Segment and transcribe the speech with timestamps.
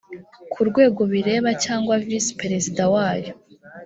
[0.51, 3.33] ku rwego bireba cyangwa visi perezida wayo